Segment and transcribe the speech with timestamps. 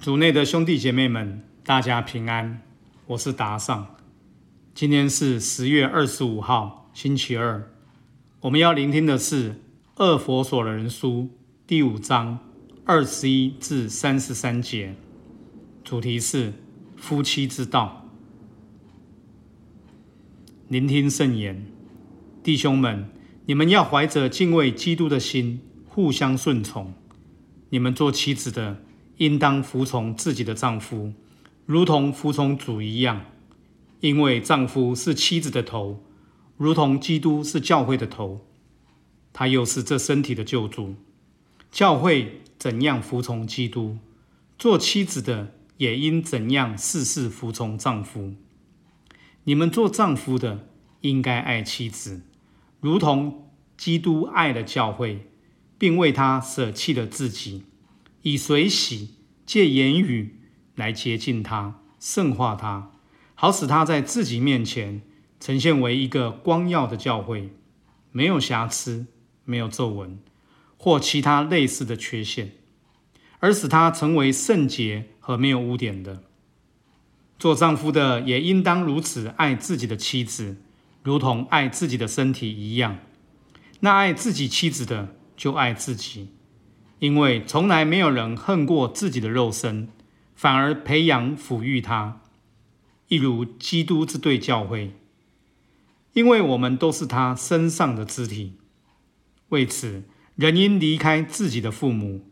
[0.00, 2.62] 主内的兄弟姐妹们，大家平安，
[3.08, 3.96] 我是达尚。
[4.72, 7.68] 今天是十月二十五号，星期二。
[8.42, 9.50] 我们要聆听的是
[9.96, 11.22] 《二佛所人书》
[11.66, 12.38] 第五章
[12.84, 14.94] 二十一至三十三节，
[15.82, 16.52] 主题是
[16.96, 18.08] 夫妻之道。
[20.68, 21.66] 聆听圣言，
[22.44, 23.10] 弟兄们，
[23.46, 26.94] 你们要怀着敬畏基督的心，互相顺从。
[27.70, 28.84] 你们做妻子的。
[29.18, 31.12] 应当服从自己的丈夫，
[31.66, 33.26] 如同服从主一样，
[34.00, 36.02] 因为丈夫是妻子的头，
[36.56, 38.40] 如同基督是教会的头，
[39.32, 40.94] 他又是这身体的救主。
[41.70, 43.98] 教会怎样服从基督，
[44.58, 48.34] 做妻子的也应怎样事事服从丈夫。
[49.44, 50.66] 你们做丈夫的
[51.02, 52.22] 应该爱妻子，
[52.80, 55.26] 如同基督爱了教会，
[55.76, 57.64] 并为他舍弃了自己。
[58.22, 59.14] 以水洗，
[59.46, 60.40] 借言语
[60.74, 62.92] 来洁净他、圣化他，
[63.34, 65.02] 好使他在自己面前
[65.40, 67.50] 呈现为一个光耀的教会，
[68.10, 69.06] 没有瑕疵、
[69.44, 70.18] 没有皱纹
[70.76, 72.52] 或其他类似的缺陷，
[73.38, 76.22] 而使他成为圣洁和没有污点的。
[77.38, 80.56] 做丈夫的也应当如此爱自己的妻子，
[81.04, 82.98] 如同爱自己的身体一样。
[83.80, 86.30] 那爱自己妻子的，就爱自己。
[87.00, 89.88] 因为从来没有人恨过自己的肉身，
[90.34, 92.20] 反而培养抚育他，
[93.06, 94.94] 一如基督之对教会。
[96.14, 98.54] 因为我们都是他身上的肢体，
[99.50, 100.02] 为此
[100.34, 102.24] 人应离开自己的父母，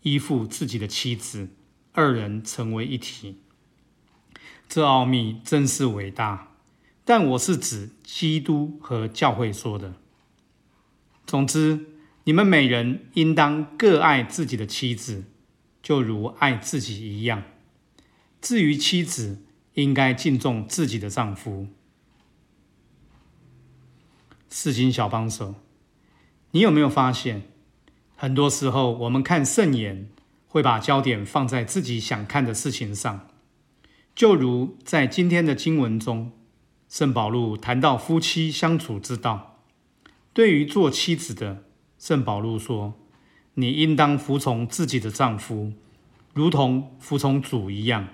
[0.00, 1.50] 依附自己的妻子，
[1.92, 3.40] 二人成为一体。
[4.66, 6.52] 这奥秘真是伟大，
[7.04, 9.94] 但我是指基督和教会说的。
[11.26, 11.93] 总之。
[12.24, 15.24] 你们每人应当各爱自己的妻子，
[15.82, 17.42] 就如爱自己一样。
[18.40, 19.42] 至于妻子，
[19.74, 21.66] 应该敬重自己的丈夫。
[24.48, 25.56] 四经小帮手，
[26.52, 27.42] 你有没有发现，
[28.16, 30.08] 很多时候我们看圣言，
[30.46, 33.28] 会把焦点放在自己想看的事情上？
[34.14, 36.32] 就如在今天的经文中，
[36.88, 39.60] 圣保禄谈到夫妻相处之道，
[40.32, 41.64] 对于做妻子的。
[42.04, 42.92] 圣保禄说
[43.54, 45.72] ：“你应当服从自己的丈夫，
[46.34, 48.08] 如同服从主一样，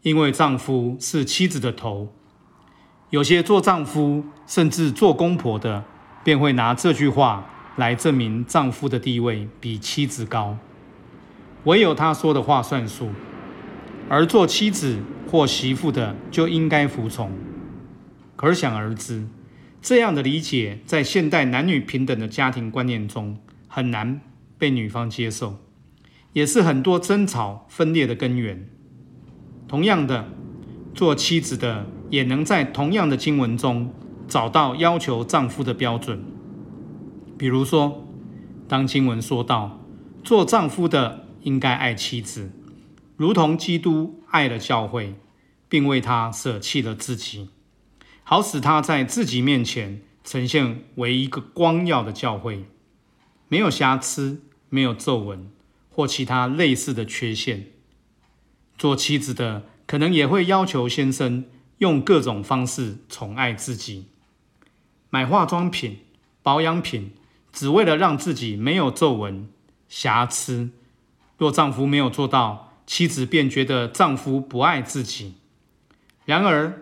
[0.00, 2.10] 因为丈夫是妻子的头。
[3.10, 5.84] 有些做丈夫甚至做公婆的，
[6.24, 10.56] 便会拿这句话来证明丈夫的地位比妻子高，
[11.64, 13.10] 唯有他说的话算数。
[14.08, 17.30] 而做妻子或媳妇的就应该服从。
[18.36, 19.26] 可想而知。”
[19.82, 24.20] 这样的理解，在现代男女平等的家庭观念中很难
[24.56, 25.58] 被女方接受，
[26.32, 28.70] 也是很多争吵分裂的根源。
[29.66, 30.28] 同样的，
[30.94, 33.92] 做妻子的也能在同样的经文中
[34.28, 36.22] 找到要求丈夫的标准。
[37.36, 38.06] 比如说，
[38.68, 39.80] 当经文说到
[40.22, 42.52] 做丈夫的应该爱妻子，
[43.16, 45.16] 如同基督爱了教会，
[45.68, 47.48] 并为他舍弃了自己。
[48.24, 52.64] 好使他在自己面前呈现为一个光耀的教会，
[53.48, 55.50] 没有瑕疵，没有皱纹
[55.90, 57.66] 或其他类似的缺陷。
[58.78, 61.44] 做妻子的可能也会要求先生
[61.78, 64.06] 用各种方式宠爱自己，
[65.10, 65.98] 买化妆品、
[66.42, 67.12] 保养品，
[67.52, 69.48] 只为了让自己没有皱纹、
[69.88, 70.70] 瑕疵。
[71.36, 75.34] 若丈夫没有做到，妻子便觉得丈夫不爱自己。
[76.24, 76.80] 然而，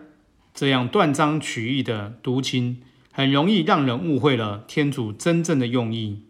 [0.53, 2.81] 这样断章取义的读经，
[3.11, 6.23] 很容易让人误会了天主真正的用意。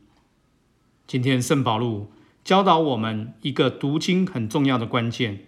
[1.07, 2.11] 今天圣保禄
[2.43, 5.47] 教导我们一个读经很重要的关键，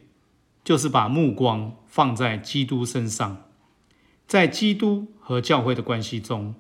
[0.63, 3.44] 就是把目光放在基督身上，
[4.28, 6.56] 在基督和教会的关系中，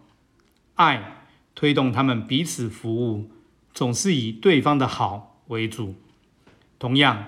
[0.75, 1.25] 爱
[1.55, 3.31] 推动他们彼此服务，
[3.73, 5.95] 总是以对方的好为主。
[6.77, 7.27] 同样，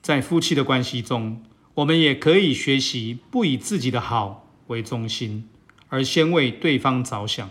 [0.00, 1.44] 在夫妻的关系中。
[1.74, 5.48] 我们也可以学习不以自己的好为中心，
[5.88, 7.48] 而先为对方着想。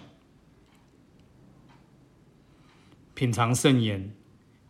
[3.16, 4.14] 品尝圣言，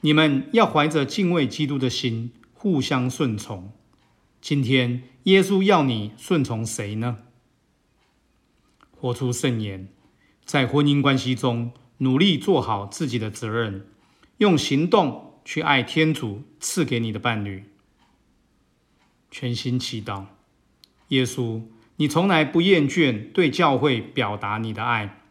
[0.01, 3.71] 你们要怀着敬畏基督的心，互相顺从。
[4.39, 7.19] 今天耶稣要你顺从谁呢？
[8.91, 9.89] 活出圣言，
[10.45, 13.85] 在婚姻关系中努力做好自己的责任，
[14.37, 17.70] 用行动去爱天主赐给你的伴侣。
[19.31, 20.25] 全心祈祷，
[21.07, 21.63] 耶稣，
[21.95, 25.21] 你从来不厌倦对教会表达你的爱，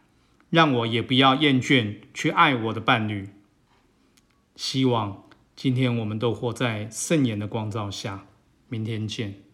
[0.49, 3.29] 让我也不要厌倦去爱我的伴侣。
[4.55, 5.23] 希望
[5.55, 8.25] 今天我们都活在圣言的光照下。
[8.67, 9.50] 明天见。